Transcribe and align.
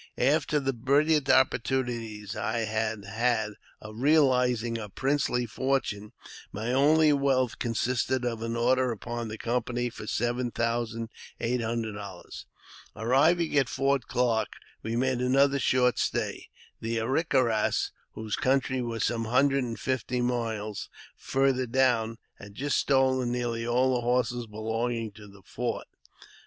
After 0.17 0.59
the 0.59 0.73
brilliant 0.73 1.29
opportunities 1.29 2.35
I 2.35 2.61
had 2.61 3.05
had 3.05 3.51
of 3.79 3.97
reali 3.97 4.55
zing 4.55 4.79
a 4.79 4.89
princely 4.89 5.45
fortune, 5.45 6.11
my 6.51 6.73
only 6.73 7.13
wealth 7.13 7.59
consisted 7.59 8.25
of 8.25 8.41
an 8.41 8.55
order 8.55 8.89
upon 8.91 9.27
the 9.27 9.37
company 9.37 9.91
for 9.91 10.07
seven 10.07 10.49
thousand 10.49 11.09
eight 11.39 11.61
hundred 11.61 11.93
dollars. 11.93 12.47
Arriving 12.95 13.55
at 13.59 13.69
Fort 13.69 14.07
Clarke, 14.07 14.55
we 14.81 14.95
made 14.95 15.19
another 15.21 15.59
short 15.59 15.99
stay. 15.99 16.49
The 16.79 16.97
A 16.97 17.07
rick 17.07 17.35
a 17.35 17.43
ras, 17.43 17.91
whose 18.13 18.35
country 18.35 18.81
was 18.81 19.03
some 19.03 19.25
hundred 19.25 19.63
and 19.65 19.79
fifty 19.79 20.19
miles 20.19 20.89
farther 21.15 21.67
down, 21.67 22.17
had 22.39 22.55
just 22.55 22.77
stolen 22.79 23.31
nearly 23.31 23.67
all 23.67 23.93
the 23.93 24.01
horses 24.01 24.47
belonging 24.47 25.11
to 25.11 25.27
the 25.27 25.43
fort. 25.45 25.85